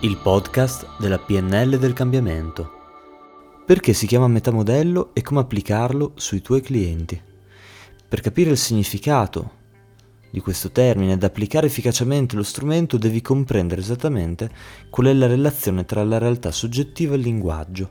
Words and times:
il 0.00 0.16
podcast 0.16 0.86
della 1.00 1.18
PNL 1.18 1.76
del 1.76 1.92
cambiamento. 1.92 2.70
Perché 3.66 3.92
si 3.92 4.06
chiama 4.06 4.28
metamodello 4.28 5.10
e 5.12 5.22
come 5.22 5.40
applicarlo 5.40 6.12
sui 6.14 6.40
tuoi 6.40 6.60
clienti. 6.60 7.20
Per 8.08 8.20
capire 8.20 8.50
il 8.50 8.58
significato 8.58 9.56
di 10.30 10.38
questo 10.38 10.70
termine 10.70 11.14
ed 11.14 11.24
applicare 11.24 11.66
efficacemente 11.66 12.36
lo 12.36 12.44
strumento 12.44 12.96
devi 12.96 13.20
comprendere 13.20 13.80
esattamente 13.80 14.48
qual 14.88 15.08
è 15.08 15.12
la 15.12 15.26
relazione 15.26 15.84
tra 15.84 16.04
la 16.04 16.18
realtà 16.18 16.52
soggettiva 16.52 17.14
e 17.14 17.16
il 17.16 17.22
linguaggio. 17.22 17.90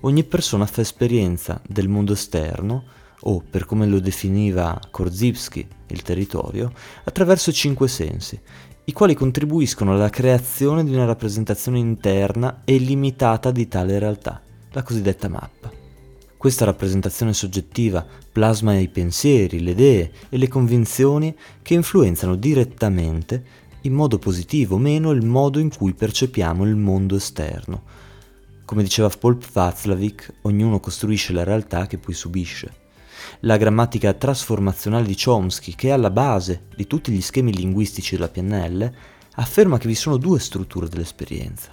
Ogni 0.00 0.24
persona 0.24 0.64
fa 0.64 0.80
esperienza 0.80 1.60
del 1.68 1.88
mondo 1.88 2.14
esterno, 2.14 2.84
o 3.24 3.42
per 3.42 3.66
come 3.66 3.86
lo 3.86 4.00
definiva 4.00 4.80
Korzybski, 4.90 5.68
il 5.88 6.00
territorio, 6.00 6.72
attraverso 7.04 7.52
cinque 7.52 7.88
sensi, 7.88 8.40
i 8.90 8.92
quali 8.92 9.14
contribuiscono 9.14 9.92
alla 9.92 10.10
creazione 10.10 10.82
di 10.82 10.92
una 10.92 11.04
rappresentazione 11.04 11.78
interna 11.78 12.62
e 12.64 12.76
limitata 12.76 13.52
di 13.52 13.68
tale 13.68 14.00
realtà, 14.00 14.42
la 14.72 14.82
cosiddetta 14.82 15.28
mappa. 15.28 15.70
Questa 16.36 16.64
rappresentazione 16.64 17.32
soggettiva 17.32 18.04
plasma 18.32 18.76
i 18.76 18.88
pensieri, 18.88 19.60
le 19.60 19.70
idee 19.70 20.10
e 20.28 20.36
le 20.38 20.48
convinzioni 20.48 21.36
che 21.62 21.74
influenzano 21.74 22.34
direttamente, 22.34 23.44
in 23.82 23.94
modo 23.94 24.18
positivo 24.18 24.74
o 24.74 24.78
meno, 24.78 25.12
il 25.12 25.24
modo 25.24 25.60
in 25.60 25.72
cui 25.72 25.94
percepiamo 25.94 26.64
il 26.64 26.74
mondo 26.74 27.14
esterno. 27.14 27.82
Come 28.64 28.82
diceva 28.82 29.08
Paul 29.08 29.38
Václavic, 29.52 30.32
ognuno 30.42 30.80
costruisce 30.80 31.32
la 31.32 31.44
realtà 31.44 31.86
che 31.86 31.98
poi 31.98 32.14
subisce. 32.14 32.72
La 33.40 33.56
grammatica 33.56 34.12
trasformazionale 34.12 35.06
di 35.06 35.16
Chomsky, 35.16 35.74
che 35.74 35.88
è 35.88 35.92
alla 35.92 36.10
base 36.10 36.66
di 36.76 36.86
tutti 36.86 37.12
gli 37.12 37.22
schemi 37.22 37.54
linguistici 37.54 38.16
della 38.16 38.28
PNL, 38.28 38.92
afferma 39.36 39.78
che 39.78 39.88
vi 39.88 39.94
sono 39.94 40.16
due 40.16 40.38
strutture 40.38 40.88
dell'esperienza. 40.88 41.70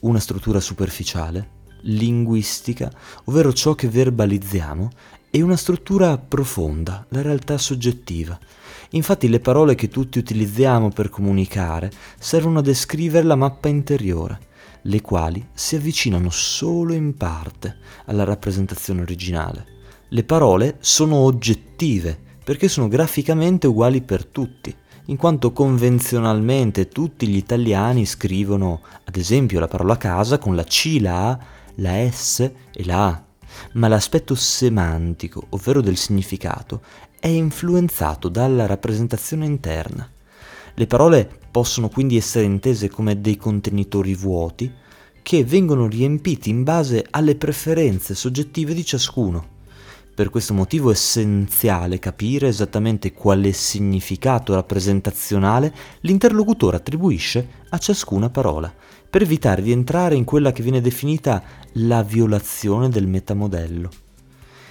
Una 0.00 0.20
struttura 0.20 0.60
superficiale, 0.60 1.58
linguistica, 1.82 2.92
ovvero 3.24 3.52
ciò 3.52 3.74
che 3.74 3.88
verbalizziamo, 3.88 4.90
e 5.32 5.42
una 5.42 5.56
struttura 5.56 6.18
profonda, 6.18 7.06
la 7.10 7.22
realtà 7.22 7.56
soggettiva. 7.56 8.38
Infatti 8.90 9.28
le 9.28 9.38
parole 9.38 9.76
che 9.76 9.88
tutti 9.88 10.18
utilizziamo 10.18 10.90
per 10.90 11.08
comunicare 11.08 11.90
servono 12.18 12.58
a 12.58 12.62
descrivere 12.62 13.24
la 13.24 13.36
mappa 13.36 13.68
interiore, 13.68 14.48
le 14.82 15.00
quali 15.00 15.46
si 15.52 15.76
avvicinano 15.76 16.30
solo 16.30 16.94
in 16.94 17.14
parte 17.14 17.76
alla 18.06 18.24
rappresentazione 18.24 19.02
originale. 19.02 19.78
Le 20.12 20.24
parole 20.24 20.78
sono 20.80 21.18
oggettive 21.18 22.18
perché 22.42 22.66
sono 22.66 22.88
graficamente 22.88 23.68
uguali 23.68 24.02
per 24.02 24.26
tutti, 24.26 24.74
in 25.04 25.16
quanto 25.16 25.52
convenzionalmente 25.52 26.88
tutti 26.88 27.28
gli 27.28 27.36
italiani 27.36 28.04
scrivono, 28.04 28.80
ad 29.04 29.14
esempio, 29.14 29.60
la 29.60 29.68
parola 29.68 29.96
casa 29.96 30.38
con 30.38 30.56
la 30.56 30.64
C, 30.64 30.98
la 31.00 31.28
A, 31.28 31.38
la 31.76 32.10
S 32.10 32.40
e 32.40 32.84
la 32.84 33.06
A, 33.06 33.24
ma 33.74 33.86
l'aspetto 33.86 34.34
semantico, 34.34 35.46
ovvero 35.50 35.80
del 35.80 35.96
significato, 35.96 36.80
è 37.20 37.28
influenzato 37.28 38.28
dalla 38.28 38.66
rappresentazione 38.66 39.46
interna. 39.46 40.10
Le 40.74 40.86
parole 40.88 41.30
possono 41.52 41.88
quindi 41.88 42.16
essere 42.16 42.46
intese 42.46 42.88
come 42.88 43.20
dei 43.20 43.36
contenitori 43.36 44.16
vuoti 44.16 44.68
che 45.22 45.44
vengono 45.44 45.86
riempiti 45.86 46.50
in 46.50 46.64
base 46.64 47.06
alle 47.10 47.36
preferenze 47.36 48.16
soggettive 48.16 48.74
di 48.74 48.84
ciascuno. 48.84 49.58
Per 50.14 50.28
questo 50.28 50.52
motivo 50.52 50.90
è 50.90 50.92
essenziale 50.92 51.98
capire 51.98 52.48
esattamente 52.48 53.12
quale 53.12 53.52
significato 53.52 54.54
rappresentazionale 54.54 55.74
l'interlocutore 56.00 56.76
attribuisce 56.76 57.48
a 57.70 57.78
ciascuna 57.78 58.28
parola, 58.28 58.72
per 59.08 59.22
evitare 59.22 59.62
di 59.62 59.72
entrare 59.72 60.14
in 60.14 60.24
quella 60.24 60.52
che 60.52 60.62
viene 60.62 60.80
definita 60.80 61.42
la 61.74 62.02
violazione 62.02 62.88
del 62.88 63.06
metamodello. 63.06 63.90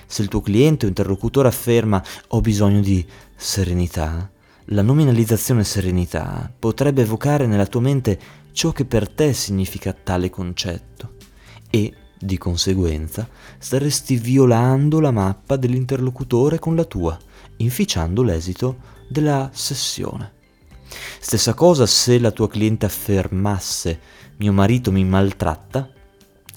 Se 0.05 0.21
il 0.21 0.27
tuo 0.27 0.41
cliente 0.41 0.85
o 0.85 0.89
interlocutore 0.89 1.47
afferma 1.47 2.03
ho 2.29 2.41
bisogno 2.41 2.81
di 2.81 3.05
serenità, 3.35 4.29
la 4.71 4.81
nominalizzazione 4.81 5.63
serenità 5.63 6.51
potrebbe 6.57 7.01
evocare 7.01 7.47
nella 7.47 7.65
tua 7.65 7.81
mente 7.81 8.19
ciò 8.51 8.71
che 8.71 8.85
per 8.85 9.09
te 9.09 9.33
significa 9.33 9.93
tale 9.93 10.29
concetto 10.29 11.13
e 11.69 11.93
di 12.19 12.37
conseguenza, 12.37 13.27
staresti 13.57 14.17
violando 14.17 14.99
la 14.99 15.11
mappa 15.11 15.55
dell'interlocutore 15.55 16.59
con 16.59 16.75
la 16.75 16.85
tua, 16.85 17.17
inficiando 17.57 18.21
l'esito 18.21 18.77
della 19.07 19.49
sessione. 19.53 20.33
Stessa 21.19 21.53
cosa 21.53 21.85
se 21.85 22.19
la 22.19 22.31
tua 22.31 22.49
cliente 22.49 22.85
affermasse 22.85 23.99
mio 24.37 24.53
marito 24.53 24.91
mi 24.91 25.03
maltratta, 25.03 25.89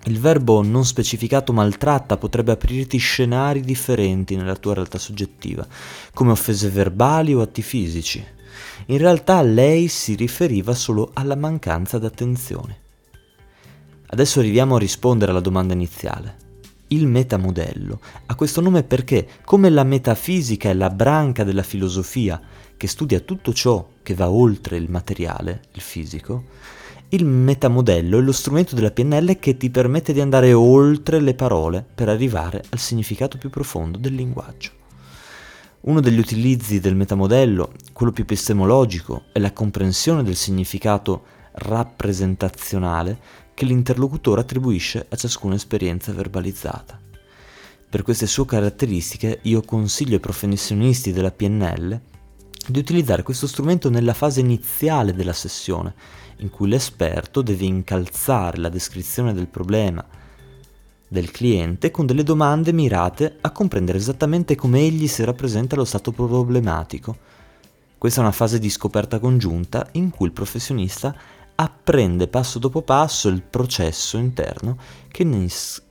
il 0.06 0.18
verbo 0.18 0.62
non 0.62 0.84
specificato 0.84 1.52
maltratta 1.52 2.16
potrebbe 2.16 2.50
aprirti 2.50 2.98
scenari 2.98 3.60
differenti 3.60 4.34
nella 4.34 4.56
tua 4.56 4.74
realtà 4.74 4.98
soggettiva, 4.98 5.66
come 6.12 6.32
offese 6.32 6.68
verbali 6.70 7.34
o 7.34 7.40
atti 7.40 7.62
fisici. 7.62 8.24
In 8.86 8.98
realtà 8.98 9.40
lei 9.42 9.86
si 9.86 10.16
riferiva 10.16 10.74
solo 10.74 11.10
alla 11.14 11.36
mancanza 11.36 11.98
d'attenzione. 11.98 12.81
Adesso 14.12 14.40
arriviamo 14.40 14.74
a 14.74 14.78
rispondere 14.78 15.30
alla 15.30 15.40
domanda 15.40 15.72
iniziale. 15.72 16.36
Il 16.88 17.06
metamodello 17.06 17.98
ha 18.26 18.34
questo 18.34 18.60
nome 18.60 18.82
perché, 18.82 19.26
come 19.42 19.70
la 19.70 19.84
metafisica 19.84 20.68
è 20.68 20.74
la 20.74 20.90
branca 20.90 21.44
della 21.44 21.62
filosofia 21.62 22.38
che 22.76 22.86
studia 22.88 23.20
tutto 23.20 23.54
ciò 23.54 23.88
che 24.02 24.12
va 24.12 24.28
oltre 24.28 24.76
il 24.76 24.90
materiale, 24.90 25.62
il 25.72 25.80
fisico, 25.80 26.44
il 27.08 27.24
metamodello 27.24 28.18
è 28.18 28.20
lo 28.20 28.32
strumento 28.32 28.74
della 28.74 28.90
PNL 28.90 29.38
che 29.38 29.56
ti 29.56 29.70
permette 29.70 30.12
di 30.12 30.20
andare 30.20 30.52
oltre 30.52 31.18
le 31.18 31.32
parole 31.32 31.82
per 31.94 32.10
arrivare 32.10 32.62
al 32.68 32.78
significato 32.78 33.38
più 33.38 33.48
profondo 33.48 33.96
del 33.96 34.14
linguaggio. 34.14 34.72
Uno 35.80 36.00
degli 36.00 36.18
utilizzi 36.18 36.80
del 36.80 36.96
metamodello, 36.96 37.72
quello 37.94 38.12
più 38.12 38.24
epistemologico, 38.24 39.22
è 39.32 39.38
la 39.38 39.52
comprensione 39.54 40.22
del 40.22 40.36
significato 40.36 41.24
rappresentazionale 41.52 43.40
che 43.62 43.68
l'interlocutore 43.68 44.40
attribuisce 44.40 45.06
a 45.08 45.14
ciascuna 45.14 45.54
esperienza 45.54 46.12
verbalizzata. 46.12 46.98
Per 47.88 48.02
queste 48.02 48.26
sue 48.26 48.44
caratteristiche 48.44 49.38
io 49.42 49.62
consiglio 49.62 50.14
ai 50.14 50.20
professionisti 50.20 51.12
della 51.12 51.30
PNL 51.30 52.00
di 52.66 52.78
utilizzare 52.80 53.22
questo 53.22 53.46
strumento 53.46 53.88
nella 53.88 54.14
fase 54.14 54.40
iniziale 54.40 55.14
della 55.14 55.32
sessione, 55.32 55.94
in 56.38 56.50
cui 56.50 56.68
l'esperto 56.68 57.40
deve 57.40 57.64
incalzare 57.64 58.58
la 58.58 58.68
descrizione 58.68 59.32
del 59.32 59.46
problema 59.46 60.04
del 61.06 61.30
cliente 61.30 61.92
con 61.92 62.04
delle 62.06 62.24
domande 62.24 62.72
mirate 62.72 63.36
a 63.42 63.52
comprendere 63.52 63.98
esattamente 63.98 64.56
come 64.56 64.80
egli 64.80 65.06
si 65.06 65.22
rappresenta 65.22 65.76
lo 65.76 65.84
stato 65.84 66.10
problematico. 66.10 67.16
Questa 67.96 68.18
è 68.18 68.24
una 68.24 68.32
fase 68.32 68.58
di 68.58 68.70
scoperta 68.70 69.20
congiunta 69.20 69.86
in 69.92 70.10
cui 70.10 70.26
il 70.26 70.32
professionista 70.32 71.14
apprende 71.62 72.26
passo 72.26 72.58
dopo 72.58 72.82
passo 72.82 73.28
il 73.28 73.40
processo 73.42 74.16
interno 74.16 74.76
che, 75.08 75.22
innes- 75.22 75.82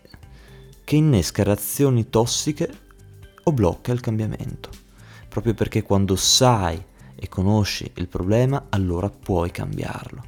che 0.83 0.95
innesca 0.95 1.43
reazioni 1.43 2.09
tossiche 2.09 2.69
o 3.43 3.51
blocca 3.53 3.93
il 3.93 4.01
cambiamento. 4.01 4.69
Proprio 5.29 5.53
perché 5.53 5.81
quando 5.81 6.15
sai 6.17 6.83
e 7.15 7.29
conosci 7.29 7.89
il 7.95 8.07
problema, 8.07 8.65
allora 8.69 9.09
puoi 9.09 9.51
cambiarlo. 9.51 10.23